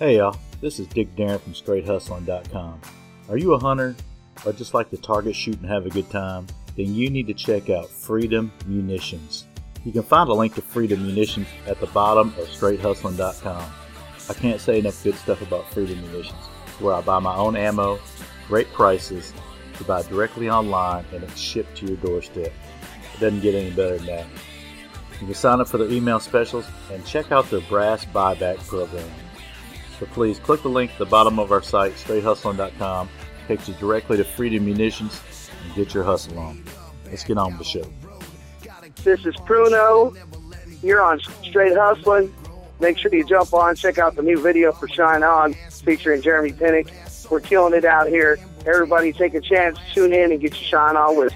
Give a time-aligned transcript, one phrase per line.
[0.00, 2.80] Hey y'all, this is Dick Darren from StraightHustling.com.
[3.28, 3.94] Are you a hunter
[4.46, 6.46] or just like to target shoot and have a good time?
[6.74, 9.44] Then you need to check out Freedom Munitions.
[9.84, 13.70] You can find a link to Freedom Munitions at the bottom of StraightHustling.com.
[14.30, 16.46] I can't say enough good stuff about Freedom Munitions,
[16.78, 18.00] where I buy my own ammo,
[18.48, 19.34] great prices,
[19.74, 22.46] to buy directly online, and it's shipped to your doorstep.
[22.46, 24.26] It doesn't get any better than that.
[25.20, 29.06] You can sign up for their email specials and check out their brass buyback program.
[30.00, 33.10] So please click the link at the bottom of our site, straighthustling.com.
[33.46, 35.20] Takes you directly to Freedom Munitions
[35.62, 36.64] and get your hustle on.
[37.04, 37.84] Let's get on with the show.
[39.04, 40.16] This is Pruno.
[40.82, 42.34] You're on Straight Hustling.
[42.80, 45.52] Make sure you jump on, check out the new video for Shine On
[45.84, 46.90] featuring Jeremy Penick.
[47.30, 48.38] We're killing it out here.
[48.64, 51.34] Everybody take a chance, tune in, and get your shine on with.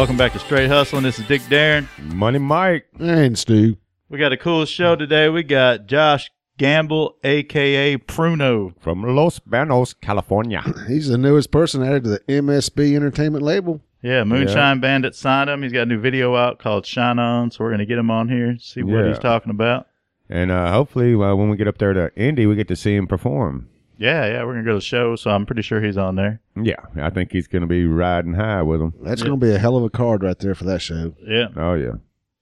[0.00, 1.02] Welcome back to Straight Hustling.
[1.02, 1.86] This is Dick Darren.
[1.98, 2.86] Money Mike.
[2.98, 3.76] And Stu.
[4.08, 5.28] We got a cool show today.
[5.28, 8.72] We got Josh Gamble, aka Pruno.
[8.80, 10.62] from Los Banos, California.
[10.88, 13.82] He's the newest person added to the MSB Entertainment label.
[14.00, 15.62] Yeah, Moonshine Bandit signed him.
[15.62, 18.30] He's got a new video out called Shine On, so we're gonna get him on
[18.30, 19.08] here, see what Yeah.
[19.08, 19.86] he's talking about.
[20.30, 22.94] And uh, hopefully, uh, when we get up there to Indy, we get to see
[22.96, 23.68] him perform.
[24.00, 26.40] Yeah, yeah, we're gonna go to the show, so I'm pretty sure he's on there.
[26.56, 28.94] Yeah, I think he's going to be riding high with him.
[29.02, 31.14] That's going to be a hell of a card right there for that show.
[31.22, 31.48] Yeah.
[31.54, 31.92] Oh, yeah.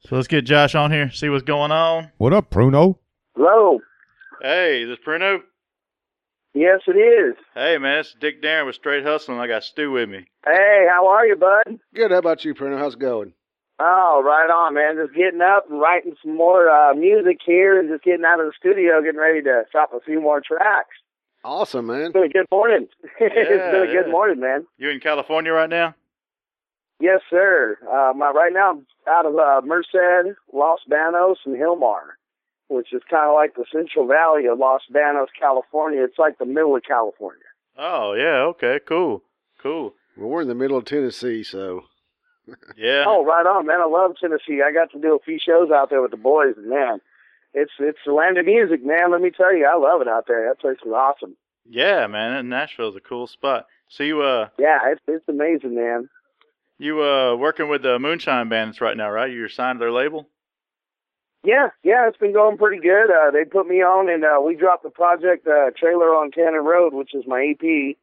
[0.07, 2.13] So let's get Josh on here, see what's going on.
[2.17, 2.99] What up, Pruno?
[3.35, 3.81] Hello.
[4.41, 5.41] Hey, is this Pruno?
[6.55, 7.35] Yes, it is.
[7.55, 9.39] Hey man, it's Dick Darren with Straight Hustling.
[9.39, 10.27] I got Stu with me.
[10.47, 11.79] Hey, how are you, bud?
[11.95, 12.11] Good.
[12.11, 12.79] How about you, Pruno?
[12.79, 13.33] How's it going?
[13.81, 14.97] Oh, right on, man.
[14.97, 18.47] Just getting up and writing some more uh, music here and just getting out of
[18.47, 20.97] the studio, getting ready to chop a few more tracks.
[21.45, 22.03] Awesome, man.
[22.03, 22.89] It's been a good morning.
[23.21, 24.03] it's been a yeah.
[24.03, 24.67] good morning, man.
[24.77, 25.95] You in California right now?
[27.01, 27.79] Yes, sir.
[27.83, 32.17] Uh, my, right now, I'm out of uh, Merced, Los Banos, and Hilmar,
[32.69, 36.03] which is kind of like the Central Valley of Los Banos, California.
[36.03, 37.45] It's like the middle of California.
[37.77, 39.23] Oh yeah, okay, cool,
[39.63, 39.95] cool.
[40.17, 41.85] Well, we're in the middle of Tennessee, so
[42.77, 43.05] Yeah.
[43.07, 43.81] Oh, right on, man.
[43.81, 44.63] I love Tennessee.
[44.65, 47.01] I got to do a few shows out there with the boys, and man,
[47.63, 49.11] it's it's the land of music, man.
[49.11, 50.49] Let me tell you, I love it out there.
[50.49, 51.37] That place is awesome.
[51.69, 52.49] Yeah, man.
[52.49, 53.67] Nashville's a cool spot.
[53.89, 56.09] So you uh Yeah, it's it's amazing, man.
[56.79, 59.31] you uh working with the Moonshine Bandits right now, right?
[59.33, 60.29] You're signed to their label?
[61.45, 63.11] Yeah, yeah, it's been going pretty good.
[63.11, 66.61] Uh, they put me on, and uh, we dropped the project uh, trailer on Tanner
[66.63, 67.97] Road, which is my EP,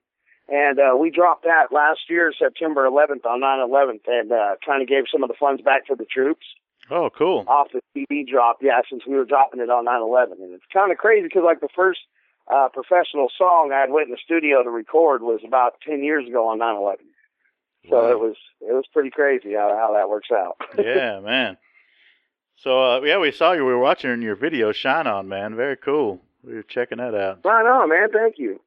[0.47, 4.87] and uh, we dropped that last year, September 11th, on 9/11, and uh, kind of
[4.87, 6.45] gave some of the funds back to the troops
[6.91, 7.45] Oh, cool.
[7.47, 8.57] off the CD drop.
[8.61, 11.59] Yeah, since we were dropping it on 9/11, and it's kind of crazy because like
[11.61, 11.99] the first
[12.53, 16.27] uh, professional song I had went in the studio to record was about 10 years
[16.27, 16.97] ago on 9/11.
[17.89, 18.11] So Wow.
[18.11, 20.57] it was it was pretty crazy how how that works out.
[20.77, 21.57] yeah, man.
[22.57, 23.65] So uh yeah, we saw you.
[23.65, 25.55] We were watching your video Shine On, man.
[25.55, 26.21] Very cool.
[26.43, 27.39] We were checking that out.
[27.43, 28.09] right on, man.
[28.11, 28.59] Thank you.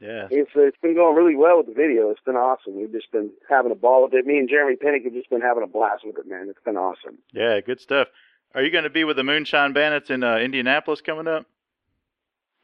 [0.00, 0.28] Yeah.
[0.30, 2.10] It's it's been going really well with the video.
[2.10, 2.76] It's been awesome.
[2.76, 4.26] We've just been having a ball with it.
[4.26, 6.48] Me and Jeremy Penick have just been having a blast with it, man.
[6.50, 7.18] It's been awesome.
[7.32, 8.08] Yeah, good stuff.
[8.54, 11.46] Are you going to be with the Moonshine Bandits in uh, Indianapolis coming up?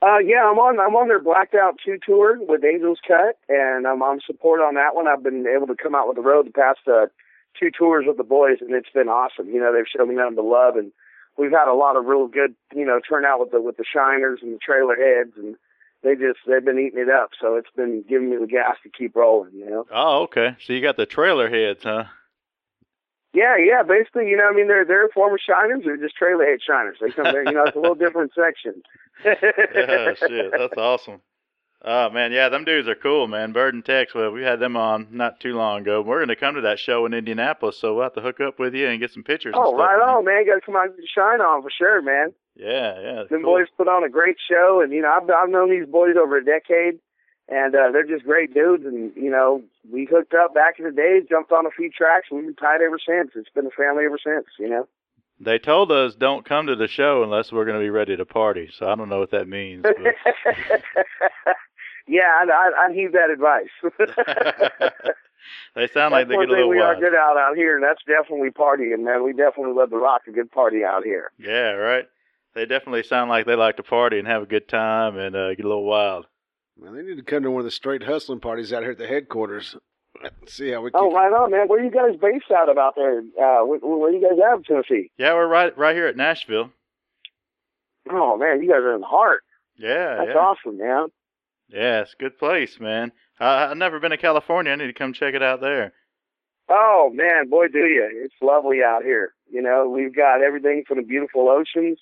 [0.02, 3.86] Uh, yeah, I'm on I'm on their Blacked Out Two tour with Angels Cut, and
[3.86, 5.06] I'm on support on that one.
[5.06, 7.06] I've been able to come out with the road the past uh,
[7.58, 9.48] two tours with the boys, and it's been awesome.
[9.48, 10.90] You know, they've shown me nothing but love, and
[11.38, 14.40] we've had a lot of real good, you know, turnout with the with the shiners
[14.42, 15.54] and the trailer heads, and
[16.02, 17.30] they just they've been eating it up.
[17.40, 19.52] So it's been giving me the gas to keep rolling.
[19.54, 19.86] You know.
[19.92, 20.56] Oh, okay.
[20.64, 22.04] So you got the trailer heads, huh?
[23.34, 23.82] Yeah, yeah.
[23.82, 25.82] Basically, you know, I mean, they're they're former shiners.
[25.84, 26.96] They're just trailer head shiners.
[27.00, 27.44] They come there.
[27.44, 28.82] You know, it's a little different section.
[29.24, 30.52] Yeah, shit.
[30.56, 31.20] That's awesome.
[31.84, 33.52] Oh man, yeah, them dudes are cool, man.
[33.52, 36.00] Bird and Tex, well, we had them on not too long ago.
[36.00, 38.74] We're gonna come to that show in Indianapolis, so we'll have to hook up with
[38.74, 39.54] you and get some pictures.
[39.56, 40.08] and Oh, stuff, right man.
[40.08, 40.44] on, man.
[40.44, 42.32] You got to come out and shine on for sure, man.
[42.56, 43.22] Yeah, yeah.
[43.30, 43.42] The cool.
[43.42, 46.36] boys put on a great show, and you know I've I've known these boys over
[46.36, 46.98] a decade,
[47.48, 48.84] and uh, they're just great dudes.
[48.84, 52.28] And you know we hooked up back in the days, jumped on a few tracks,
[52.30, 53.30] and we've been tight ever since.
[53.34, 54.86] It's been a family ever since, you know.
[55.40, 58.70] They told us don't come to the show unless we're gonna be ready to party.
[58.72, 59.82] So I don't know what that means.
[59.82, 59.96] But
[62.06, 63.70] yeah, I, I, I heed that advice.
[65.74, 67.82] they sound like that's they get a little we are good out out here, and
[67.82, 69.24] that's definitely partying, man.
[69.24, 71.32] We definitely love to rock a good party out here.
[71.38, 72.06] Yeah, right.
[72.54, 75.54] They definitely sound like they like to party and have a good time and uh,
[75.54, 76.26] get a little wild.
[76.78, 78.98] Man, they need to come to one of the straight hustling parties out here at
[78.98, 79.76] the headquarters.
[80.46, 81.00] See how we can.
[81.00, 81.68] Oh, right on, man.
[81.68, 83.20] Where you guys based out of out there?
[83.20, 85.10] Uh, where, where you guys out in Tennessee?
[85.16, 86.70] Yeah, we're right right here at Nashville.
[88.10, 89.42] Oh man, you guys are in the heart.
[89.78, 90.40] Yeah, That's yeah.
[90.40, 91.06] awesome, man.
[91.68, 93.12] Yeah, it's a good place, man.
[93.40, 94.72] I, I've never been to California.
[94.72, 95.92] I need to come check it out there.
[96.68, 98.08] Oh man, boy, do you!
[98.24, 99.34] It's lovely out here.
[99.50, 101.98] You know, we've got everything from the beautiful oceans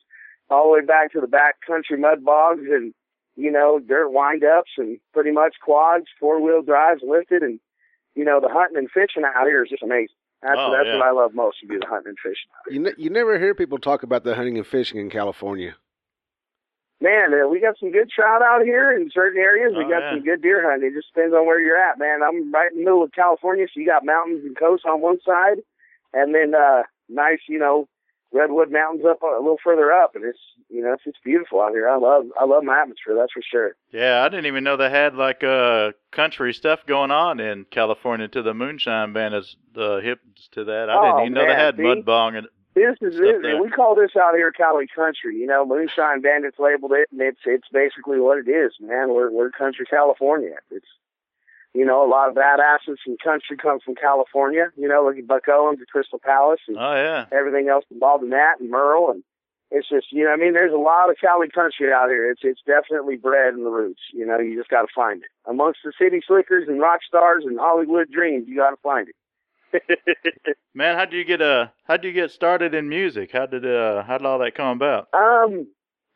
[0.50, 2.92] all the way back to the back country mud bogs and
[3.36, 7.60] you know dirt wind ups and pretty much quads, four wheel drives, lifted, and
[8.14, 10.16] you know the hunting and fishing out here is just amazing.
[10.42, 10.96] That's Oh, that's yeah.
[10.98, 11.60] what I love most.
[11.60, 12.48] To do the hunting and fishing.
[12.56, 12.74] Out here.
[12.74, 15.74] You, ne- you never hear people talk about the hunting and fishing in California.
[17.02, 19.72] Man, uh, we got some good trout out here in certain areas.
[19.76, 20.10] we Oh, got yeah.
[20.12, 20.90] some good deer hunting.
[20.90, 22.20] It just depends on where you're at, man.
[22.22, 25.18] I'm right in the middle of California, so you got mountains and coast on one
[25.24, 25.60] side,
[26.12, 27.88] and then uh nice, you know,
[28.32, 30.38] redwood mountains up a little further up, and it's
[30.68, 31.88] you know it's, it's beautiful out here.
[31.88, 33.74] I love I love my atmosphere, that's for sure.
[33.92, 38.28] Yeah, I didn't even know they had like uh country stuff going on in California.
[38.28, 40.20] To the Moonshine Band is the hip
[40.52, 40.90] to that.
[40.90, 41.82] I Oh, didn't even know they had see?
[41.82, 43.42] mud bog and This is it.
[43.42, 43.60] there.
[43.60, 45.36] We call this out here Cali country.
[45.36, 49.08] You know, Moonshine Bandits labeled it, and it's it's basically what it is, man.
[49.12, 50.56] We're we're country California.
[50.70, 50.86] It's
[51.74, 54.70] you know a lot of badasses from country come from California.
[54.76, 58.24] You know, look at Buck Owens, and Crystal Palace, and oh yeah, everything else involved
[58.24, 59.22] in that, and Merle, and
[59.70, 62.30] it's just you know, I mean, there's a lot of Cali country out here.
[62.30, 64.00] It's it's definitely bred in the roots.
[64.12, 67.44] You know, you just got to find it amongst the city slickers and rock stars
[67.46, 68.46] and Hollywood dreams.
[68.48, 69.14] You got to find it.
[70.74, 70.96] man.
[70.96, 73.30] How would you get uh How would you get started in music?
[73.32, 75.08] How did uh How did all that come about?
[75.14, 75.68] Um,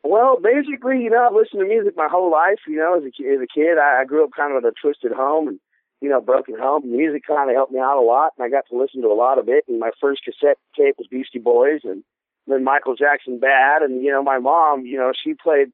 [0.05, 2.59] well, basically, you know, I've listened to music my whole life.
[2.67, 4.75] You know, as a, as a kid, I, I grew up kind of with a
[4.81, 5.59] twisted home and,
[6.01, 6.83] you know, broken home.
[6.91, 9.15] Music kind of helped me out a lot, and I got to listen to a
[9.15, 9.65] lot of it.
[9.67, 12.03] And my first cassette tape was Beastie Boys, and
[12.47, 13.81] then Michael Jackson Bad.
[13.81, 15.69] And, you know, my mom, you know, she played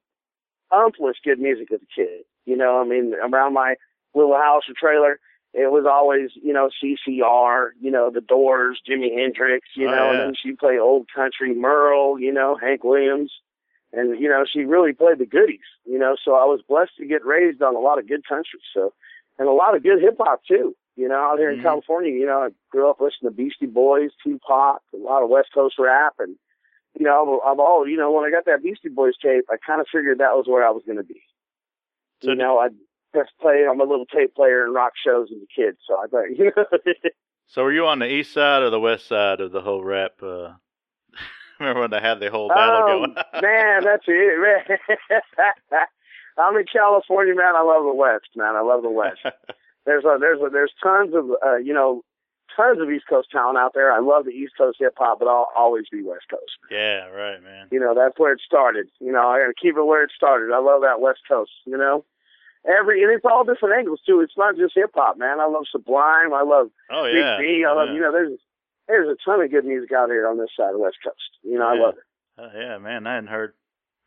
[0.72, 2.24] umphless good music as a kid.
[2.46, 3.76] You know, I mean, around my
[4.16, 5.20] little house or trailer,
[5.54, 10.04] it was always, you know, CCR, you know, The Doors, Jimi Hendrix, you Oh, know,
[10.06, 10.10] yeah.
[10.12, 13.34] and then she played old country Merle, you know, Hank Williams.
[13.94, 17.06] And, you know, she really played the goodies, you know, so I was blessed to
[17.06, 18.60] get raised on a lot of good country.
[18.74, 18.94] So,
[19.38, 21.58] and a lot of good hip hop too, you know, out here Mhm.
[21.58, 25.30] in California, you know, I grew up listening to Beastie Boys, Tupac, a lot of
[25.30, 26.14] West Coast rap.
[26.20, 26.38] And,
[26.98, 29.82] you know, I've, all, you know, when I got that Beastie Boys tape, I kind
[29.82, 31.22] of figured that was where I was going to be.
[32.22, 32.70] So you know, I
[33.16, 35.76] just play on my little tape player and rock shows as a kid.
[35.88, 36.66] So I thought, you know,
[37.48, 40.22] So were you on the east side or the west side of the whole rap?
[40.24, 40.54] Uh,
[41.62, 43.14] remember when they had the whole battle oh, going?
[43.42, 44.78] man, that's it, man.
[46.38, 47.56] I'm in California, man.
[47.56, 48.56] I love the West, man.
[48.56, 49.20] I love the West.
[49.86, 52.04] There's a, there's a, there's tons of uh, you know
[52.56, 53.92] tons of East Coast talent out there.
[53.92, 56.54] I love the East Coast hip hop, but I'll always be West Coast.
[56.70, 57.66] yeah, right, man.
[57.72, 58.90] You know that's where it started.
[59.00, 60.54] You know I got to keep it where it started.
[60.54, 61.50] I love that West Coast.
[61.66, 62.06] You know
[62.66, 64.22] every and it's all different angles too.
[64.22, 65.40] It's not just hip hop, man.
[65.40, 66.34] I love Sublime.
[66.34, 67.38] I love Oh Big yeah.
[67.40, 67.66] B.
[67.68, 67.96] I love yeah.
[67.96, 68.40] you know there's
[68.88, 71.18] there's a ton of good music out here on this side of the West Coast.
[71.44, 72.04] You know I love it.
[72.38, 73.06] Oh, yeah, man.
[73.08, 73.54] I hadn't heard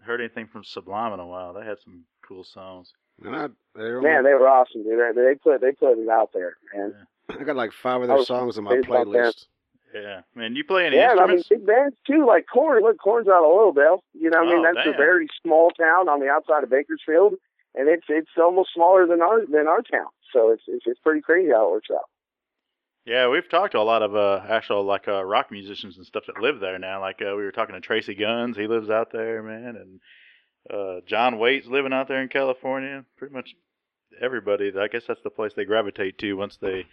[0.02, 1.52] heard anything from Sublime in a while.
[1.54, 2.92] They had some cool songs.
[3.24, 4.98] And I, they're Man, on- they were awesome, dude.
[5.16, 6.94] They, they put they put it out there, man.
[7.30, 9.30] I got like five of their was songs on my raised out there.
[9.30, 9.46] playlist.
[9.94, 10.56] Yeah, man.
[10.56, 11.48] You play any Yeah, and I mean instruments?
[11.48, 12.82] big bands too, like Korn.
[12.82, 14.00] Look, Korn's out of Oildale.
[14.12, 14.94] You know, what I mean Oh, that's damn.
[14.94, 17.34] a very small town on the outside of Bakersfield,
[17.76, 20.08] and it's it's almost smaller than our than our town.
[20.32, 22.10] So it's it's, it's pretty crazy how it works out.
[23.06, 26.24] Yeah, we've talked to a lot of uh actual like uh rock musicians and stuff
[26.26, 27.00] that live there now.
[27.00, 30.00] Like uh, we were talking to Tracii Guns, he lives out there, man, and
[30.72, 33.04] uh John Waite's living out there in California.
[33.18, 33.54] Pretty much
[34.20, 34.72] everybody.
[34.78, 36.86] I guess that's the place they gravitate to once they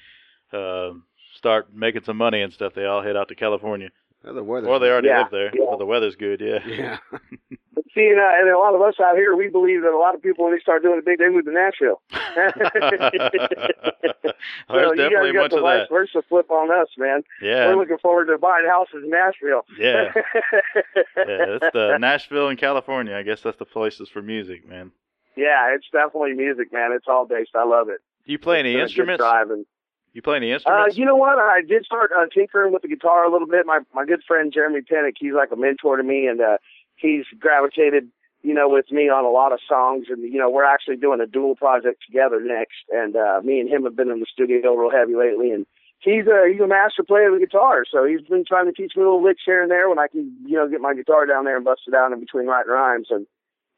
[0.52, 0.92] uh,
[1.36, 2.74] start making some money and stuff.
[2.76, 3.90] They all head out to California,
[4.26, 4.68] Oh, the weather.
[4.68, 5.52] or they already Yeah, live there.
[5.54, 5.62] yeah.
[5.64, 6.42] Or the weather's good.
[6.42, 6.60] Yeah.
[6.68, 6.98] Yeah.
[7.94, 9.98] But see, and, uh, and a lot of us out here, we believe that a
[9.98, 12.02] lot of people when they start doing it big, they move to Nashville.
[13.72, 14.24] There's
[14.68, 15.90] so you guys definitely got much the of vice that.
[15.90, 17.24] versa flip on us, man.
[17.42, 17.68] Yeah.
[17.68, 19.66] We're looking forward to buying houses in Nashville.
[19.78, 20.12] Yeah.
[20.16, 23.16] yeah, it's the Nashville in California.
[23.16, 24.92] I guess that's the places for music, man.
[25.36, 26.92] yeah, it's definitely music, man.
[26.94, 27.52] It's all based.
[27.56, 28.00] I love it.
[28.26, 29.20] Do you play any It's been a instruments?
[29.22, 29.66] drive and-
[30.14, 30.98] You play any Uh, instruments?
[30.98, 31.40] you know what?
[31.40, 33.66] I did start uh, tinkering with the guitar a little bit.
[33.66, 36.58] My my good friend Jeremy Penick, he's like a mentor to me, and uh,
[37.02, 38.08] he's gravitated,
[38.44, 40.06] you know, with me on a lot of songs.
[40.10, 42.80] And you know, we're actually doing a dual project together next.
[42.92, 45.52] And uh, me and him have been in the studio real heavy lately.
[45.52, 45.66] And
[46.00, 48.94] he's a he's a master player of the guitar, so he's been trying to teach
[48.96, 51.46] me little licks here and there when I can, you know, get my guitar down
[51.46, 53.08] there and bust it out in between writing rhymes.
[53.10, 53.28] And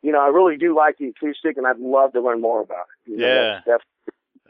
[0.01, 2.85] you know, I really do like the acoustic, and I'd love to learn more about
[3.05, 3.11] it.
[3.11, 3.77] You know, Yeah.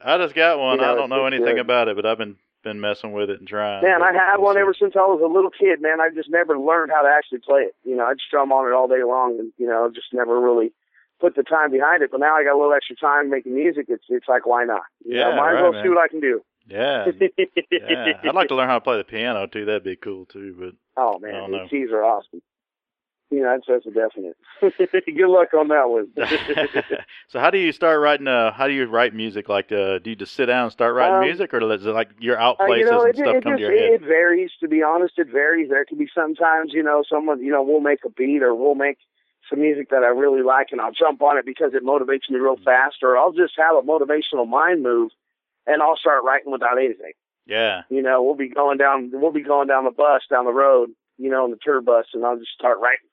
[0.05, 0.75] I just got one.
[0.75, 1.59] you know, I don't know anything good.
[1.59, 3.83] about it, but I've been been messing with it and trying.
[3.83, 5.99] Man, I had one ever since I was a little kid, man.
[6.01, 7.75] I just never learned how to actually play it.
[7.83, 10.71] You know, I'd strum on it all day long and, you know, just never really
[11.19, 12.11] put the time behind it.
[12.11, 13.85] But now I got a little extra time making music.
[13.89, 14.83] It's it's like, why not?
[15.05, 15.83] You Yeah, know, might right, as well man.
[15.83, 16.41] see what I can do.
[16.67, 17.07] Yeah,
[17.71, 18.13] yeah.
[18.23, 19.65] I'd like to learn how to play the piano too.
[19.65, 20.55] That'd be cool too.
[20.57, 22.41] But Oh, man, the keys are awesome.
[23.33, 24.37] You know, that's, that's a definite.
[25.17, 26.09] Good luck on that one.
[27.27, 28.27] so how do you start writing?
[28.27, 29.49] Uh, how do you write music?
[29.49, 31.89] Like, uh, do you just sit down and start writing Um, music, or is it
[31.89, 33.71] like you're out Uh, places you know, and it, stuff it come just to your
[33.71, 33.93] head?
[33.93, 34.51] it varies.
[34.59, 35.69] To be honest, it varies.
[35.69, 38.75] There can be sometimes, you know, someone, you know, we'll make a beat or we'll
[38.75, 38.97] make
[39.49, 42.37] some music that I really like, and I'll jump on it because it motivates me
[42.37, 45.11] real fast, or I'll just have a motivational mind move,
[45.65, 47.13] and I'll start writing without anything.
[47.45, 50.53] yeah, You know, we'll be going down, we'll be going down the bus down the
[50.53, 53.05] road, you know, in the tour bus, and I'll just start writing.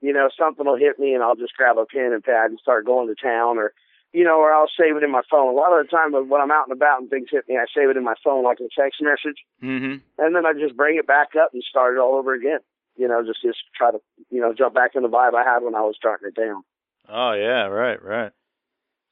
[0.00, 2.58] You know, something will hit me, and I'll just grab a pen and pad and
[2.60, 3.72] start going to town, or
[4.12, 5.52] you know, or I'll save it in my phone.
[5.52, 7.64] A lot of the time when I'm out and about and things hit me, I
[7.74, 10.96] save it in my phone like a text message, hmm and then I just bring
[10.96, 12.60] it back up and start it all over again.
[12.96, 13.98] You know, just just try to
[14.30, 16.62] you know jump back in the vibe I had when I was starting it down.
[17.08, 18.32] Oh yeah, right, right.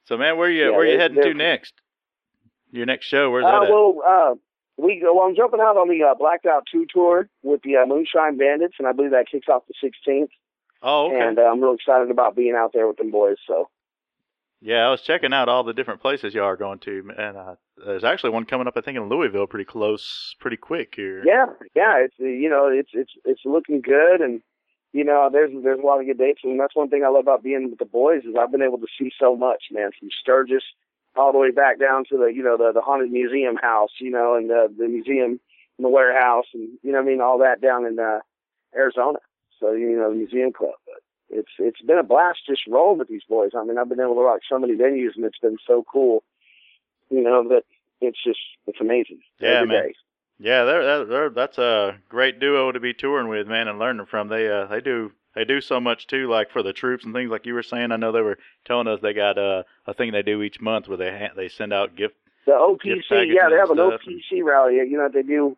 [0.05, 1.73] So man, where you Yeah, where you heading to next?
[2.71, 3.31] Your next show?
[3.31, 3.69] Where's Uh, that at?
[3.69, 4.35] well, uh,
[4.77, 5.15] we go.
[5.15, 8.37] Well, I'm jumping out on the uh, Blacked Out Two tour with the uh, Moonshine
[8.37, 10.29] Bandits, and I believe that kicks off the 16th.
[10.81, 11.19] Oh, okay.
[11.19, 13.37] And uh, I'm real excited about being out there with them boys.
[13.47, 13.69] So
[14.61, 17.55] yeah, I was checking out all the different places y'all are going to, and uh,
[17.85, 18.75] there's actually one coming up.
[18.75, 21.23] I think in Louisville, pretty close, pretty quick here.
[21.25, 24.41] yeah, yeah, it's you know it's it's it's looking good, and
[24.93, 27.25] you know there's there's a lot of good dates, and that's one thing I love
[27.25, 30.09] about being with the boys is I've been able to see so much, man, from
[30.21, 30.63] Sturgis
[31.15, 34.09] all the way back down to the you know the the haunted museum house, you
[34.09, 35.39] know, and the the museum
[35.77, 38.19] and the warehouse, and you know I mean all that down in uh,
[38.75, 39.19] Arizona.
[39.59, 43.07] So you know the museum club, but it's it's been a blast just rolling with
[43.07, 43.51] these boys.
[43.57, 46.23] I mean I've been able to rock so many venues, and it's been so cool,
[47.09, 47.63] you know that
[48.01, 49.19] it's just it's amazing.
[49.39, 49.83] Yeah, every man.
[49.83, 49.93] day.
[50.37, 54.05] Yeah, they're, they're, they're, that's a great duo to be touring with, man, and learning
[54.05, 54.27] from.
[54.27, 57.29] They uh they do they do so much too, like for the troops and things
[57.29, 57.91] like you were saying.
[57.91, 60.87] I know they were telling us they got uh, a thing they do each month
[60.87, 62.15] where they ha- they send out gift.
[62.45, 64.75] The Gift OPC, yeah, they have an packages and OPC rally.
[64.75, 65.57] You know, what they do,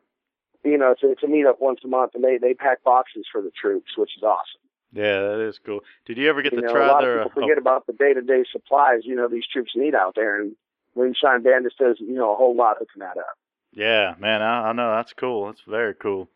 [0.63, 3.25] you know, it's a, it's a meetup once a month, and they they pack boxes
[3.31, 4.61] for the troops, which is awesome.
[4.93, 5.81] Yeah, that is cool.
[6.05, 7.19] Did you ever get you to know, try a lot their?
[7.19, 9.01] of people forget about the day to day supplies.
[9.03, 10.55] You know, these troops need out there, and
[10.95, 13.37] Moonshine Bandits does you know a whole lot hooking that up.
[13.71, 15.45] Yeah, man, I, I know that's cool.
[15.45, 16.29] That's very cool.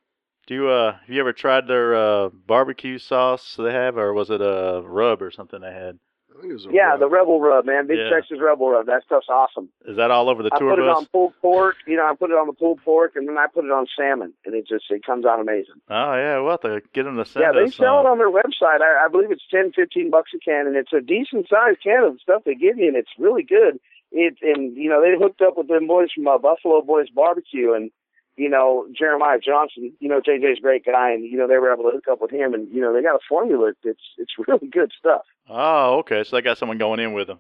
[0.47, 4.29] Do you uh have you ever tried their uh barbecue sauce they have, or was
[4.29, 5.99] it a rub or something they had?
[6.31, 6.99] I think it was a Yeah, rub.
[7.01, 8.09] the Rebel Rub, man, Big Yeah.
[8.09, 8.85] Texas Rebel Rub.
[8.87, 9.69] That stuff's awesome.
[9.85, 10.71] Is that all over the tour?
[10.71, 11.75] I put it on pulled pork.
[11.85, 13.85] You know, I put it on the pulled pork, and then I put it on
[13.97, 15.75] salmon, and it just it comes out amazing.
[15.89, 17.75] Oh yeah, we'll have to get them to send Yeah, they us.
[17.75, 18.05] sell some.
[18.05, 18.81] it on their website.
[18.81, 22.03] I, I believe it's ten, fifteen bucks a can, and it's a decent sized can
[22.03, 23.79] of the stuff they give you, and it's really good.
[24.11, 27.73] It and you know they hooked up with them boys from uh, Buffalo Boys Barbecue,
[27.73, 27.91] and
[28.37, 29.93] you know Jeremiah Johnson.
[29.99, 32.21] You know JJ's a great guy, and you know they were able to hook up
[32.21, 33.73] with him, and you know they got a formula.
[33.83, 35.21] It's it's really good stuff.
[35.49, 36.23] Oh, okay.
[36.23, 37.39] So they got someone going in with them.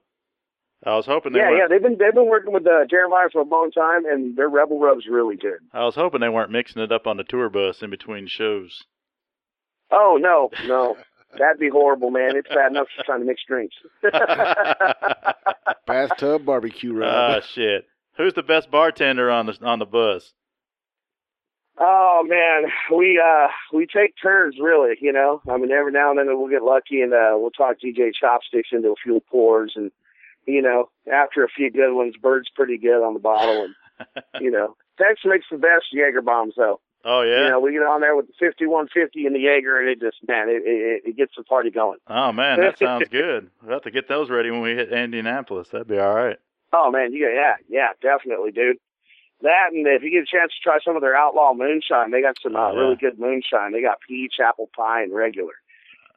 [0.83, 1.57] I was hoping they yeah, weren't.
[1.59, 4.49] yeah, they've been they've been working with uh, Jeremiah for a long time, and their
[4.49, 5.59] Rebel Rub's really good.
[5.73, 8.83] I was hoping they weren't mixing it up on the tour bus in between shows.
[9.91, 10.97] Oh no, no.
[11.37, 12.35] That'd be horrible, man.
[12.35, 13.75] It's bad enough just trying to mix drinks.
[15.87, 17.09] bathtub barbecue rub.
[17.09, 17.85] Ah, shit.
[18.17, 20.33] Who's the best bartender on the on the bus?
[21.83, 25.41] Oh man, we uh we take turns really, you know.
[25.49, 28.69] I mean every now and then we'll get lucky and uh we'll talk DJ Chopsticks
[28.71, 29.91] into a few pours and
[30.45, 34.51] you know, after a few good ones, Bird's pretty good on the bottle and you
[34.51, 34.75] know.
[34.99, 36.79] Tex makes the best Jaeger bombs though.
[37.03, 37.45] Oh yeah.
[37.45, 39.89] You know, we get on there with the fifty one fifty and the Jaeger and
[39.89, 41.97] it just man, it, it it gets the party going.
[42.05, 43.49] Oh man, that sounds good.
[43.63, 45.69] We'll have to get those ready when we hit Indianapolis.
[45.69, 46.37] That'd be all right.
[46.73, 48.77] Oh man, you got yeah, yeah, definitely, dude.
[49.43, 52.21] That and if you get a chance to try some of their outlaw moonshine, they
[52.21, 52.79] got some uh, Yeah.
[52.79, 53.71] really good moonshine.
[53.71, 55.53] They got peach, apple pie, and regular.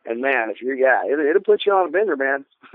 [0.07, 2.45] And man, if you're yeah, it, it'll put you on a bender, man.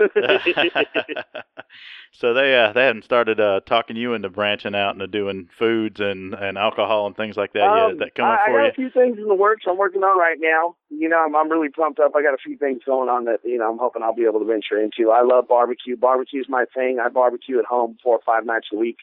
[2.12, 6.00] so they uh they hadn't started uh talking you into branching out into doing foods
[6.00, 7.98] and and alcohol and things like that Um, yet.
[8.00, 8.70] That coming I, I for got you?
[8.70, 10.74] a few things in the works I'm working on right now.
[10.88, 12.16] You know, I'm, I'm really pumped up.
[12.16, 14.40] I got a few things going on that you know I'm hoping I'll be able
[14.40, 15.10] to venture into.
[15.12, 15.96] I love barbecue.
[15.96, 16.98] Barbecue's my thing.
[16.98, 18.98] I barbecue at home four or five nights a week.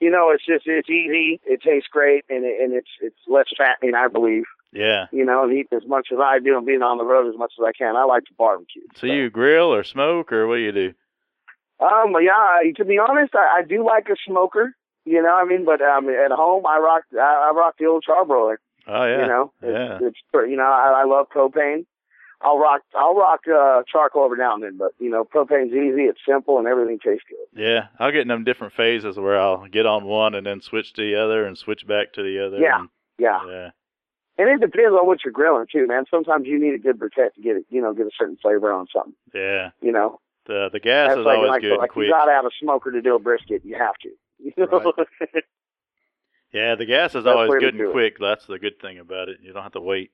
[0.00, 1.40] You know, it's just it's easy.
[1.44, 4.44] It tastes great, and it, and it's it's less fattening, I believe.
[4.72, 5.06] Yeah.
[5.12, 7.38] You know, and eat as much as I do and being on the road as
[7.38, 7.94] much as I can.
[7.96, 8.82] I like to barbecue.
[8.96, 10.92] So you grill or smoke or what do you do?
[11.80, 14.74] Um, yeah, to be honest, I, I do like a smoker.
[15.04, 17.86] You know, what I mean, but um, at home, I rock, I, I rock the
[17.86, 18.56] old charbroiler.
[18.86, 19.20] Oh yeah.
[19.22, 19.94] You know, Yeah.
[19.96, 21.86] it's, it's pretty- you know, I, I love propane.
[22.40, 26.02] I'll rock, I'll rock uh, charcoal every now and then, but you know, propane's easy,
[26.02, 27.60] it's simple, and everything tastes good.
[27.60, 30.92] Yeah, I'll get in them different phases where I'll get on one and then switch
[30.94, 32.58] to the other and switch back to the other.
[32.58, 32.80] Yeah.
[32.80, 32.88] and-
[33.18, 33.70] Yeah, yeah.
[34.38, 36.04] and it depends on what you're grilling too, man.
[36.10, 38.72] Sometimes you need a good briquette to get it, you know, get a certain flavor
[38.72, 39.14] on something.
[39.32, 39.70] Yeah.
[39.80, 42.06] You know, The the gas that's is like always like, good like and quick.
[42.08, 43.62] you gotta have a smoker to do a brisket.
[43.64, 44.10] You have to.
[44.44, 44.92] You know?
[46.52, 47.92] Yeah, the gas is That's always good and it.
[47.92, 48.16] quick.
[48.20, 49.38] That's the good thing about it.
[49.42, 50.12] You don't have to wait.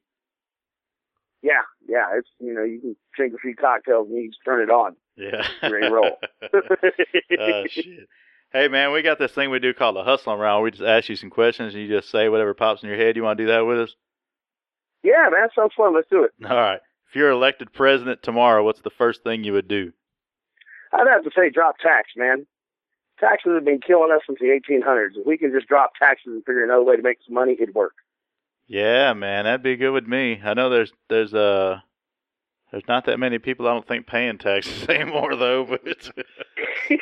[1.43, 2.07] Yeah, yeah.
[2.17, 4.97] It's you know, you can drink a few cocktails and you just turn it on.
[5.17, 5.47] Yeah.
[5.63, 6.17] Ready to roll.
[7.41, 8.09] oh shit.
[8.53, 10.65] Hey man, we got this thing we do called the hustling round.
[10.65, 13.17] We just ask you some questions and you just say whatever pops in your head.
[13.17, 13.95] You want to do that with us?
[15.03, 15.95] Yeah, man, sounds fun.
[15.95, 16.33] Let's do it.
[16.45, 16.81] All right.
[17.09, 19.93] If you're elected president tomorrow, what's the first thing you would do?
[20.93, 22.47] I'd have to say drop tax, man.
[23.19, 25.17] Taxes have been killing us since the 1800s.
[25.17, 27.75] If we can just drop taxes and figure another way to make some money, it'd
[27.75, 27.95] work.
[28.73, 30.41] Yeah, man, that'd be good with me.
[30.45, 31.81] I know there's there's uh
[32.71, 35.83] there's not that many people I don't think paying taxes anymore though, but
[36.89, 36.97] we,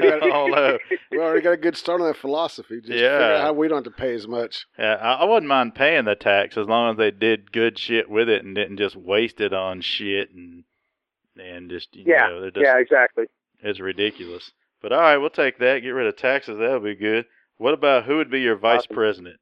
[0.00, 2.80] got, we already got a good start on that philosophy.
[2.80, 3.18] Just Yeah.
[3.18, 4.64] figure out how we don't have to pay as much.
[4.78, 8.08] Yeah, I, I wouldn't mind paying the tax as long as they did good shit
[8.08, 10.64] with it and didn't just waste it on shit and
[11.36, 13.26] and just you Yeah, know, they're just yeah, exactly.
[13.62, 14.52] it's ridiculous.
[14.80, 15.80] But all right, we'll take that.
[15.80, 16.58] Get rid of taxes.
[16.58, 17.26] That'll be good.
[17.58, 18.96] What about who would be your vice Awesome.
[18.96, 19.36] president?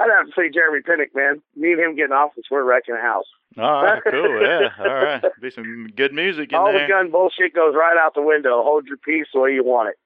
[0.00, 1.42] I'd have to say Jeremy Penick, man.
[1.54, 3.26] Me and him getting office, we're wrecking a house.
[3.58, 4.40] All right, cool.
[4.42, 5.24] Yeah, all right.
[5.42, 6.86] Be some good music in All there.
[6.86, 8.62] the gun bullshit goes right out the window.
[8.62, 9.96] Hold your peace the way you want it.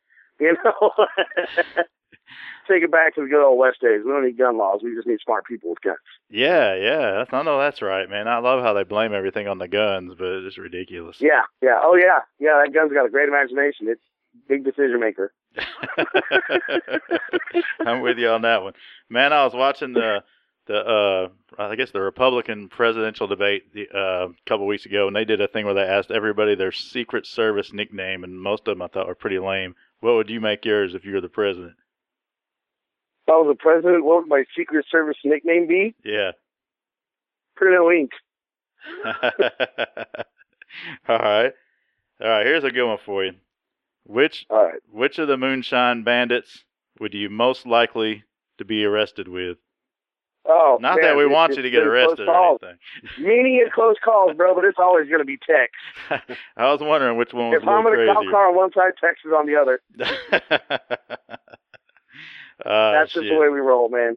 [0.41, 0.91] You know?
[2.67, 4.01] Take it back to the good old West days.
[4.05, 4.81] We don't need gun laws.
[4.83, 5.99] We just need smart people with guns.
[6.31, 7.25] Yeah, yeah.
[7.31, 8.27] I know that's right, man.
[8.27, 11.19] I love how they blame everything on the guns, but it's ridiculous.
[11.21, 11.79] Yeah, yeah.
[11.83, 12.21] Oh, yeah.
[12.41, 13.87] Yeah, that gun's got a great imagination.
[13.89, 14.01] It's
[14.35, 15.33] a big decision maker.
[17.87, 18.75] I'm with you on that one,
[19.09, 19.33] man.
[19.33, 20.23] I was watching the
[20.67, 25.15] the uh I guess the Republican presidential debate the uh, a couple weeks ago, and
[25.15, 28.77] they did a thing where they asked everybody their Secret Service nickname, and most of
[28.77, 29.75] them I thought were pretty lame.
[30.01, 31.75] What would you make yours if you were the president?
[33.27, 35.95] If I was the president, what would my Secret Service nickname be?
[36.05, 36.33] Yeah.
[37.59, 38.11] Pruno Inc.
[41.09, 41.53] All right,
[42.21, 42.47] all right.
[42.47, 43.33] Here's a good one for you.
[44.07, 44.81] Which All right.
[44.91, 46.65] which of the moonshine bandits
[47.01, 48.25] would you most likely
[48.59, 49.57] to be arrested with?
[50.47, 52.79] Oh, Not man, that we want you to get arrested or anything.
[53.19, 56.29] Many a close calls, bro, but it's always going to be text.
[56.59, 58.31] I was wondering which one was If a I'm in a little cop crazier.
[58.31, 59.81] car on one side, text is on the other.
[62.65, 64.17] Ah, That's just the way we roll, man.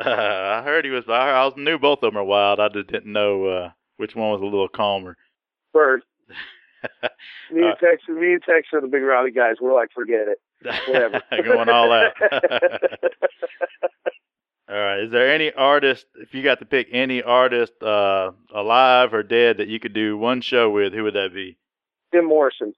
[0.00, 1.04] I heard he was.
[1.08, 2.58] I, I knew both of them are wild.
[2.58, 5.16] I just didn't know uh, which one was a little calmer.
[5.72, 6.02] Bird.
[7.52, 9.56] Me and Uh, Tex, me and Tex are the big rowdy guys.
[9.60, 10.38] We're like, forget it.
[10.88, 11.22] Whatever.
[11.44, 12.12] Going all out.
[14.68, 15.00] all right.
[15.00, 19.58] Is there any artist, if you got to pick any artist, uh, alive or dead,
[19.58, 20.92] that you could do one show with?
[20.92, 21.56] Who would that be?
[22.12, 22.72] Jim Morrison.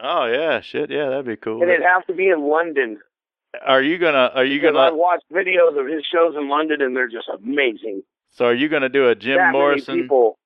[0.00, 1.62] Oh yeah, shit, yeah, that'd be cool.
[1.62, 2.98] And it'd have to be in London.
[3.64, 4.32] Are you gonna?
[4.34, 4.88] Are you Because gonna?
[4.88, 8.02] I've watched videos of his shows in London, and they're just amazing.
[8.32, 10.02] So are you gonna do a Jim that Morrison?
[10.02, 10.36] people.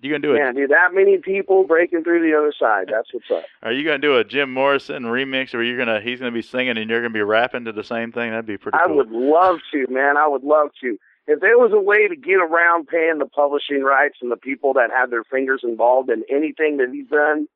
[0.00, 0.38] You gonna do a?
[0.38, 2.88] Man, dude, that many people breaking through the other side.
[2.92, 3.44] That's what's up.
[3.62, 6.00] Are you gonna do a Jim Morrison remix, or you're gonna?
[6.00, 8.30] He's gonna be singing and you're gonna be rapping to the same thing.
[8.30, 8.96] That'd be pretty I cool.
[8.96, 10.16] would love to, man.
[10.16, 10.98] I would love to.
[11.26, 14.74] If there was a way to get around paying the publishing rights and the people
[14.74, 17.48] that have their fingers involved in anything that he's done,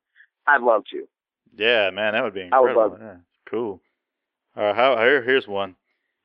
[0.47, 1.07] I'd love to.
[1.55, 3.81] Yeah, man, that would be I would love yeah, cool.
[4.57, 5.75] All right, how, here, here's one.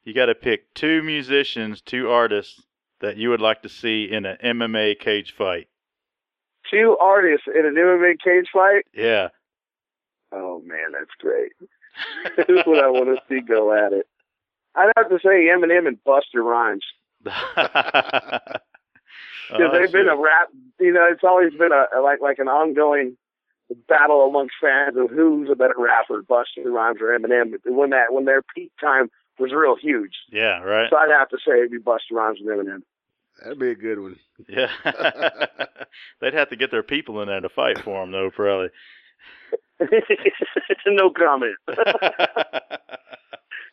[0.02, 2.62] You got to pick two musicians, two artists
[3.00, 5.68] that you would like to see in an MMA cage fight.
[6.70, 8.84] Two artists in an MMA cage fight.
[8.94, 9.28] Yeah.
[10.32, 11.52] Oh man, that's great.
[12.36, 14.06] this is what I want to see go at it.
[14.74, 16.84] I'd have to say Eminem and Busta Rhymes
[17.22, 18.60] because
[19.52, 20.48] Oh, they've been a rap.
[20.80, 23.16] You know, it's always been a like like an ongoing
[23.88, 27.54] battle amongst fans of who's a better rapper, Busta Rhymes or Eminem.
[27.64, 30.88] When that when their peak time was real huge, yeah, right.
[30.90, 32.82] so I'd have to say it'd be Busta Rhymes and Eminem.
[33.42, 34.16] That'd be a good one.
[34.48, 34.70] Yeah.
[36.20, 38.68] They'd have to get their people in there to fight for him, though, probably.
[40.86, 41.56] no comment.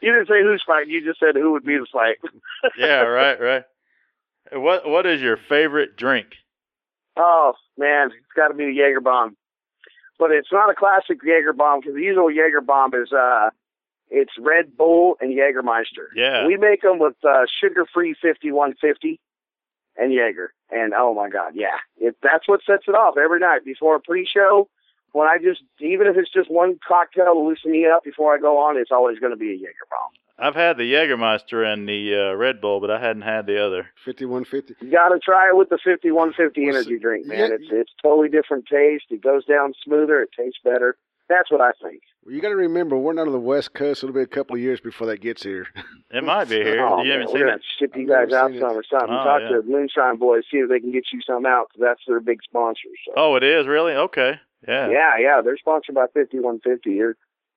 [0.03, 0.89] You didn't say who's fighting.
[0.89, 2.17] You just said who would be the fight.
[2.77, 3.63] yeah, right, right.
[4.51, 6.27] What What is your favorite drink?
[7.15, 9.37] Oh man, it's got to be the Jaeger bomb.
[10.19, 13.49] But it's not a classic Jaeger bomb because the usual Jaeger bomb is uh,
[14.09, 16.11] it's Red Bull and Jägermeister.
[16.15, 16.47] Yeah.
[16.47, 19.21] We make them with uh, sugar-free 5150
[19.97, 20.53] and Jaeger.
[20.71, 23.99] And oh my God, yeah, it, that's what sets it off every night before a
[23.99, 24.69] pre-show.
[25.11, 28.39] When I just, even if it's just one cocktail to loosen me up before I
[28.39, 30.09] go on, it's always going to be a Jaeger bomb.
[30.39, 33.91] I've had the Jägermeister and the uh, Red Bull, but I hadn't had the other.
[34.03, 34.83] 5150.
[34.83, 37.37] You got to try it with the 5150 energy drink, man.
[37.37, 37.45] yeah.
[37.51, 39.05] It's it's totally different taste.
[39.11, 40.23] It goes down smoother.
[40.23, 40.97] It tastes better.
[41.35, 42.01] That's what I think.
[42.23, 44.03] Well, you got to remember, we're not on the West Coast.
[44.03, 45.67] It'll be a couple of years before that gets here.
[46.15, 46.85] It might be here.
[46.85, 47.51] Oh, you man, haven't we're seen gonna it?
[47.53, 49.09] have to ship you guys out some or something.
[49.09, 49.57] Oh, Talk yeah.
[49.57, 52.43] to Moonshine Boys, see if they can get you some out 'cause that's their big
[52.43, 52.87] sponsor.
[53.07, 53.13] So.
[53.17, 54.39] Oh, it is really okay.
[54.67, 54.89] Yeah.
[54.91, 56.91] Yeah, yeah, they're sponsored by 5150.
[56.91, 57.15] You're,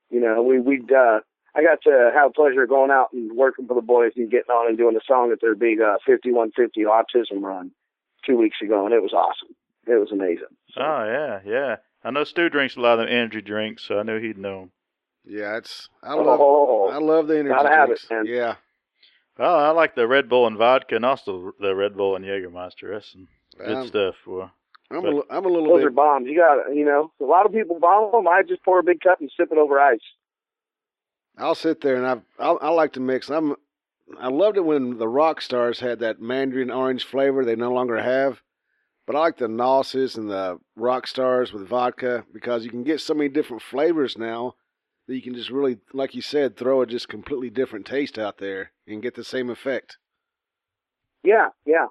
[0.09, 1.21] you know, we we uh,
[1.55, 4.31] I got to have the pleasure of going out and working for the boys and
[4.31, 7.73] getting on and doing a song at their big uh, 5150 autism run
[8.25, 9.55] two weeks ago, and it was awesome.
[9.87, 10.49] It was amazing.
[10.73, 11.77] So, Oh yeah, yeah.
[12.05, 14.63] I know Stu drinks a lot of them energy drinks, so I knew he'd know
[14.63, 14.71] 'em.
[15.25, 15.89] Yeah, it's.
[16.03, 16.39] I love.
[16.41, 18.05] oh, I love the energy Gotta have drinks.
[18.05, 18.27] it, man.
[18.27, 18.55] Yeah.
[19.39, 22.93] Well, I like the Red Bull and vodka, and also the Red Bull and Jägermeister.
[22.93, 23.29] That's some
[23.59, 24.15] good Um, stuff.
[24.25, 24.51] For
[24.91, 25.87] I'm a, li- I'm a little those bit.
[25.89, 26.27] are bombs.
[26.29, 28.29] You got, you know, a lot of people bomb them.
[28.29, 29.99] I just pour a big cup and sip it over ice.
[31.37, 33.29] I'll sit there and I've, I'll, I like to mix.
[33.29, 33.57] I'm,
[34.19, 38.01] I loved it when the rock stars had that mandarin orange flavor they no longer
[38.01, 38.41] have.
[39.07, 43.01] But I like the Nosses and the rock stars with vodka because you can get
[43.01, 44.55] so many different flavors now
[45.07, 48.38] that you can just really, like you said, throw a just completely different taste out
[48.38, 49.99] there and get the same effect.
[51.23, 51.87] Yeah, yeah.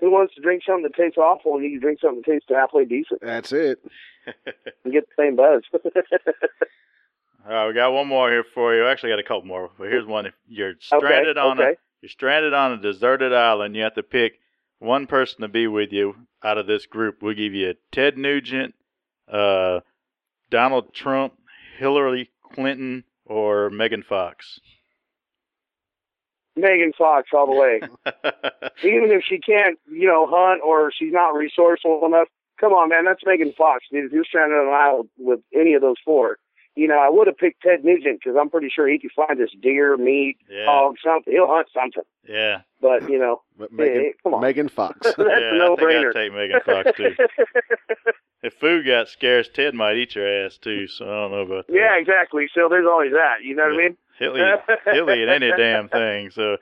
[0.00, 2.48] Who wants to drink something that tastes awful and you can drink something that tastes
[2.50, 3.78] halfway decent That's it.
[4.84, 5.62] and get the same buzz?
[7.44, 8.86] All right, we got one more here for you.
[8.86, 9.70] Actually, got a couple more.
[9.78, 10.26] But here's one.
[10.26, 14.38] If you're stranded on a you're stranded on a deserted island, you have to pick
[14.82, 17.22] one person to be with you out of this group.
[17.22, 18.74] We'll give you Ted Nugent,
[19.30, 19.80] uh,
[20.50, 21.34] Donald Trump,
[21.78, 24.60] Hillary Clinton, or Megan Fox.
[26.56, 27.80] Megan Fox all the way.
[28.84, 32.28] Even if she can't, you know, hunt or she's not resourceful enough,
[32.60, 33.84] come on, man, that's Megan Fox.
[33.90, 36.36] Dude, if you're stranded on an island with any of those four,
[36.74, 39.38] you know, I would have picked Ted Nugent because I'm pretty sure he could find
[39.38, 41.32] this deer, meat, yeah, hog, something.
[41.32, 42.02] He'll hunt something.
[42.28, 44.40] yeah, But you know, But Megan, hey, come on.
[44.40, 44.98] Megan Fox.
[45.02, 45.24] that's yeah.
[45.24, 46.08] a I think no-brainer.
[46.08, 47.14] I'd take Megan Fox too.
[48.42, 50.86] if food got scarce, Ted might eat your ass too.
[50.86, 51.74] So I don't know about that.
[51.74, 52.46] yeah, exactly.
[52.54, 53.42] So there's always that.
[53.42, 53.96] You know what I mean?
[54.18, 54.60] He'll eat,
[54.92, 56.30] he'll eat any damn thing.
[56.30, 56.56] So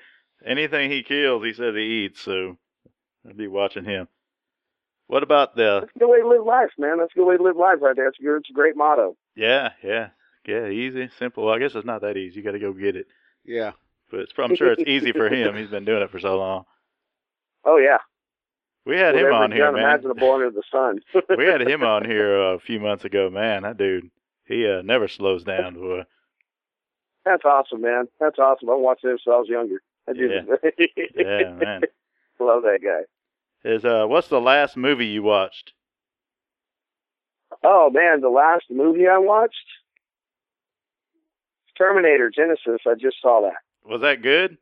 [0.44, 2.20] anything he kills, he says he eats.
[2.20, 2.56] So
[3.28, 4.08] I'd be watching him.
[5.10, 5.80] What about the?
[5.80, 6.98] That's a good way to live life, man.
[6.98, 8.08] That's a good way to live life right there.
[8.08, 9.16] It's, a- it's a great motto.
[9.34, 10.10] Yeah, yeah,
[10.46, 10.68] yeah.
[10.68, 11.46] Easy, simple.
[11.46, 12.36] Well, I guess it's not that easy.
[12.36, 13.06] You got to go get it.
[13.44, 13.72] yeah.
[14.10, 15.56] But it's, I'm sure it's easy for him.
[15.56, 16.64] He's been doing it for so long.
[17.64, 17.98] Oh yeah.
[18.86, 19.82] We had him on here, gun man.
[19.84, 21.00] imaginable under the sun.
[21.36, 23.30] we had him on here uh, a few months ago.
[23.30, 24.10] Man, that dude,
[24.46, 25.74] he uh, never slows down.
[25.74, 26.02] Boy.
[27.24, 28.06] That's awesome, man.
[28.18, 28.70] That's awesome.
[28.70, 29.82] I watched him since I was younger.
[30.08, 30.30] I did.
[31.16, 31.82] Yeah, man.
[32.40, 33.02] Love that guy.
[33.64, 35.72] Is uh, what's the last movie you watched?
[37.62, 39.54] Oh man, the last movie I watched,
[41.76, 42.86] Terminator Genisys.
[42.86, 43.60] I just saw that.
[43.90, 44.56] Was that good?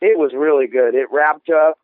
[0.00, 0.94] It was really good.
[0.94, 1.78] It wrapped up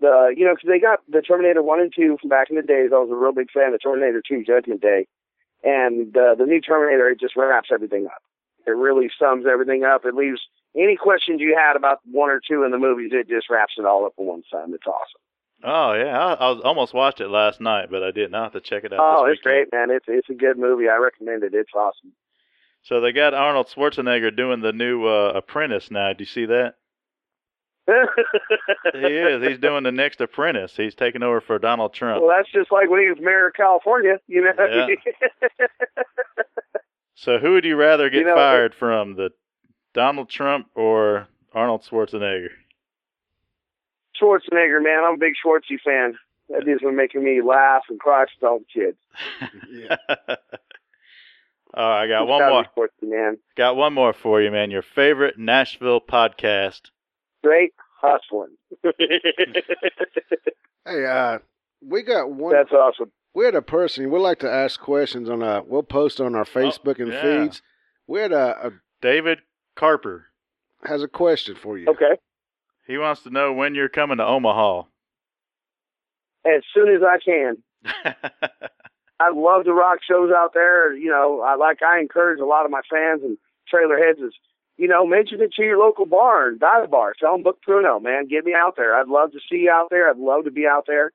[0.00, 2.62] the, you know, because they got the Terminator one and two from back in the
[2.62, 2.90] days.
[2.92, 5.06] I was a real big fan of Terminator Two Judgment Day,
[5.62, 8.22] and uh, the new Terminator it just wraps everything up.
[8.66, 10.04] It really sums everything up.
[10.04, 10.40] It leaves
[10.76, 13.10] any questions you had about one or two in the movies.
[13.14, 14.74] It just wraps it all up in one time.
[14.74, 15.20] It's awesome.
[15.64, 18.34] Oh yeah, I, I was almost watched it last night, but I didn't.
[18.34, 19.00] I have to check it out.
[19.00, 19.70] Oh, it's weekend.
[19.70, 19.90] great, man.
[19.90, 20.88] It's it's a good movie.
[20.88, 21.54] I recommend it.
[21.54, 22.12] It's awesome.
[22.82, 26.12] So they got Arnold Schwarzenegger doing the new uh, Apprentice now.
[26.12, 26.74] Do you see that?
[28.92, 29.42] he is.
[29.48, 30.74] He's doing the next Apprentice.
[30.76, 32.22] He's taking over for Donald Trump.
[32.22, 34.52] Well, that's just like when he was mayor of California, you know.
[34.58, 34.86] Yeah.
[37.22, 39.30] So who would you rather get You know, fired from, the
[39.94, 42.48] Donald Trump or Arnold Schwarzenegger?
[44.22, 46.16] Schwarzenegger, man, I'm a big Schwartzy fan.
[46.48, 48.96] That dude's been making me laugh and cry since I was a kid.
[49.72, 49.96] Yeah.
[51.74, 52.62] oh, I got one Gotta more.
[52.62, 52.68] be
[53.06, 53.38] Schwartzy, man.
[53.56, 54.70] Got one more for you, man.
[54.70, 56.90] Your favorite Nashville podcast.
[57.40, 58.56] Straight hustling.
[60.84, 61.38] Hey, uh,
[61.80, 62.52] we got one.
[62.52, 63.12] That's awesome.
[63.34, 64.10] we had a person.
[64.10, 65.40] We like to ask questions on.
[65.40, 67.42] Uh, we'll post on our Facebook and Oh, yeah.
[67.44, 67.62] feeds.
[68.08, 69.38] We had a, a David
[69.76, 70.26] Carper.
[70.82, 71.86] has a question for you.
[71.88, 72.18] Okay.
[72.86, 74.82] He wants to know when you're coming to Omaha.
[76.44, 77.62] as soon as I can.
[79.20, 80.92] I love the rock shows out there.
[80.94, 84.34] You know, I like I encourage a lot of my fans and trailer heads is,
[84.76, 87.12] you know, mention it to your local bar and dive bar.
[87.18, 88.26] Tell them book Pruno, man.
[88.26, 88.96] Get me out there.
[88.96, 90.10] I'd love to see you out there.
[90.10, 91.12] I'd love to be out there.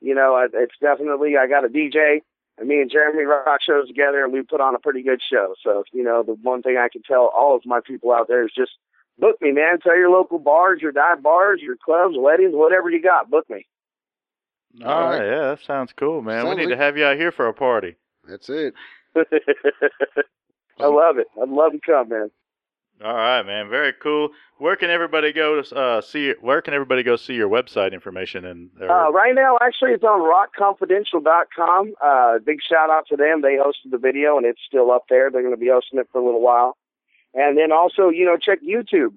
[0.00, 2.20] You know, I- it's definitely I got a DJ
[2.58, 5.54] and me and Jeremy rock shows together and we put on a pretty good show.
[5.64, 8.44] So, you know, the one thing I can tell all of my people out there
[8.44, 8.72] is just
[9.18, 9.78] book me, man.
[9.80, 13.66] Tell your local bars, your dive bars, your clubs, weddings, whatever you got, book me.
[14.84, 16.44] All right, yeah, that sounds cool, man.
[16.44, 17.96] Sounds we need like- to have you out here for a party.
[18.28, 18.74] That's it.
[19.16, 21.26] I love it.
[21.40, 22.30] I'd love to come, man.
[23.02, 23.68] All right, man.
[23.70, 24.30] Very cool.
[24.58, 26.34] Where can everybody go to uh, see?
[26.40, 28.44] Where can everybody go see your website information?
[28.44, 31.94] And or- Uh, right now, actually, it's on rockconfidential.com.
[32.04, 33.40] Uh, big shout out to them.
[33.42, 35.30] They hosted the video, and it's still up there.
[35.30, 36.76] They're going to be hosting it for a little while.
[37.40, 39.14] And then also, you know, check YouTube.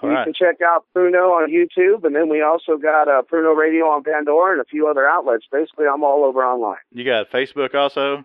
[0.00, 0.24] all you right.
[0.24, 4.02] can check out Pruno on YouTube, and then we also got uh, Pruno Radio on
[4.02, 5.44] Pandora and a few other outlets.
[5.52, 6.78] Basically, I'm all over online.
[6.90, 8.24] You got Facebook also,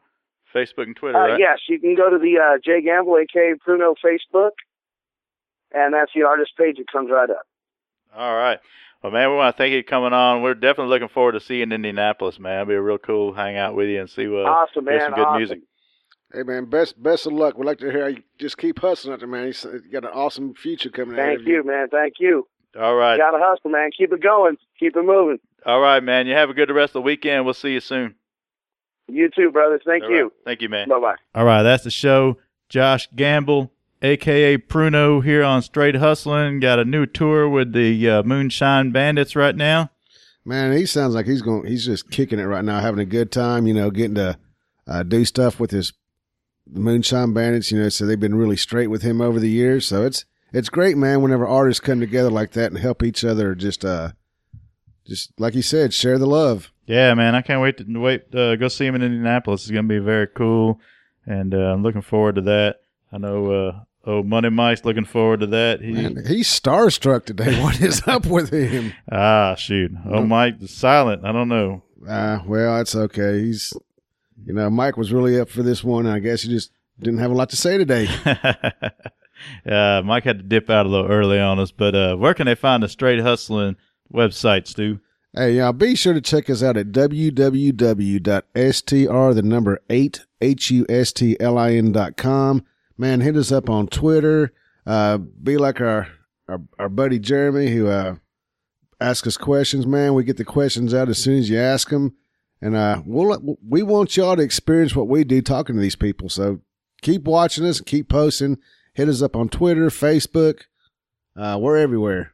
[0.53, 1.39] Facebook and Twitter, Uh, right?
[1.39, 4.51] Yes, you can go to the uh, Jay Gamble, aka Pruno Facebook,
[5.73, 6.79] and that's the artist page.
[6.79, 7.43] It comes right up.
[8.15, 8.59] All right.
[9.03, 10.41] Well, man, we want to thank you for coming on.
[10.43, 12.61] We're definitely looking forward to seeing Indianapolis, man.
[12.61, 15.01] It'll be a real cool hangout with you and see what awesome, man.
[15.01, 15.37] some good awesome.
[15.37, 15.59] music.
[16.35, 17.57] Hey man, best best of luck.
[17.57, 19.45] We'd like to hear you just keep hustling out there, man.
[19.45, 21.87] He's you got an awesome future coming ahead Thank of you, man.
[21.87, 22.45] Thank you.
[22.77, 23.13] All right.
[23.13, 23.89] You got to hustle, man.
[23.97, 24.57] Keep it going.
[24.77, 25.39] Keep it moving.
[25.65, 26.27] All right, man.
[26.27, 27.45] You have a good rest of the weekend.
[27.45, 28.15] We'll see you soon.
[29.07, 29.81] You too, brothers.
[29.85, 30.23] Thank All you.
[30.23, 30.31] right.
[30.43, 30.89] Thank you, man.
[30.89, 31.15] Bye bye.
[31.33, 32.37] All right, that's the show.
[32.67, 33.71] Josh Gamble,
[34.01, 36.59] aka Pruno, here on Straight Hustling.
[36.59, 39.89] Got a new tour with the uh, Moonshine Bandits right now.
[40.43, 41.65] Man, he sounds like he's going.
[41.65, 43.67] He's just kicking it right now, having a good time.
[43.67, 44.37] You know, getting to
[44.85, 45.93] uh, do stuff with his
[46.71, 47.71] Moonshine Bandits.
[47.71, 49.87] You know, so they've been really straight with him over the years.
[49.87, 51.21] So it's it's great, man.
[51.21, 54.11] Whenever artists come together like that and help each other, just uh,
[55.05, 56.71] just like you said, share the love.
[56.87, 59.63] Yeah, man, I can't wait to wait uh, go see him in Indianapolis.
[59.63, 60.79] It's gonna be very cool,
[61.25, 62.81] and uh, I'm looking forward to that.
[63.11, 63.51] I know.
[63.51, 65.81] Uh, oh, Money Mike's looking forward to that.
[65.81, 67.61] He, Man, he's starstruck today.
[67.63, 68.93] What is up with him?
[69.11, 69.91] ah, shoot.
[70.07, 71.25] Oh, Mike, silent.
[71.25, 71.83] I don't know.
[72.07, 73.41] Uh, well, that's okay.
[73.41, 73.73] He's,
[74.43, 76.07] you know, Mike was really up for this one.
[76.07, 78.07] I guess he just didn't have a lot to say today.
[79.69, 82.45] uh, Mike had to dip out a little early on us, but uh, where can
[82.45, 83.75] they find the Straight Hustling
[84.13, 84.99] website, Stu?
[85.33, 88.23] Hey, y'all, be sure to check us out at www.str,
[89.33, 92.63] the number 8, H-U-S-T-L-I-N dot com.
[92.97, 94.53] Man, hit us up on Twitter.
[94.85, 96.07] Uh, be like our,
[96.47, 98.15] our, our buddy Jeremy who, uh,
[98.99, 100.13] asks us questions, man.
[100.13, 102.15] We get the questions out as soon as you ask them.
[102.61, 106.29] And, uh, we'll, we want y'all to experience what we do talking to these people.
[106.29, 106.61] So
[107.01, 108.57] keep watching us, keep posting.
[108.93, 110.61] Hit us up on Twitter, Facebook.
[111.35, 112.33] Uh, we're everywhere.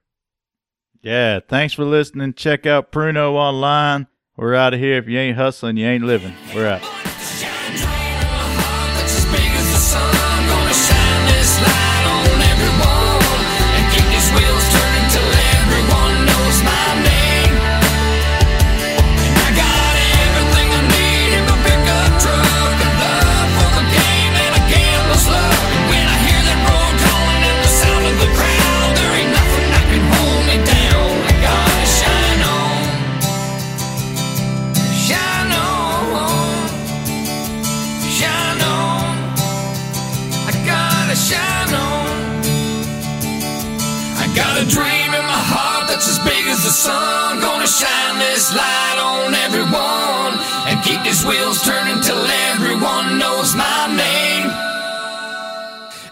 [1.01, 2.35] Yeah, thanks for listening.
[2.35, 4.05] Check out Pruno online.
[4.37, 4.97] We're out of here.
[4.97, 6.33] If you ain't hustling, you ain't living.
[6.53, 7.00] We're out.
[46.71, 47.41] The sun.
[47.41, 50.31] Gonna shine this light on everyone
[50.71, 54.47] and keep these wheels turning till everyone knows my name.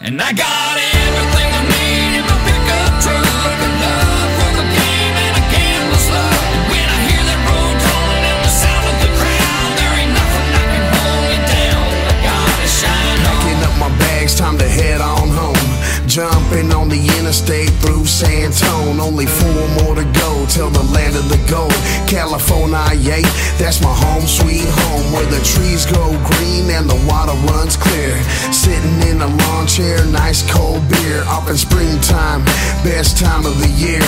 [0.03, 3.59] And I got everything I need in my pickup truck.
[3.67, 6.43] A love for the game and a gambler's love.
[6.55, 10.11] And when I hear that road calling and the sound of the crowd, there ain't
[10.11, 11.87] nothing that can hold me down.
[12.11, 13.17] I gotta shine.
[13.23, 15.69] Packing up my bags, time to head on home.
[16.03, 18.99] Jumping on the interstate through San Santone.
[18.99, 21.73] Only four more to go till the land of the gold.
[22.09, 23.21] California,
[23.61, 25.13] that's my home, sweet home.
[25.13, 28.17] Where the trees go green and the water runs clear.
[28.51, 31.21] Sitting in a lawn chair, nice cold beer.
[31.29, 32.43] Up in springtime,
[32.81, 34.01] best time of the year.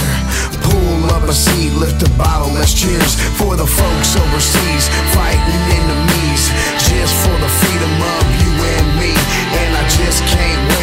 [0.66, 6.50] Pull up a seat, lift a bottle, let's cheers for the folks overseas fighting enemies.
[6.82, 9.14] Just for the freedom of you and me.
[9.62, 10.81] And I just can't wait